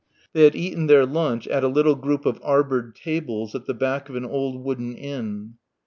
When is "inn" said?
4.95-5.57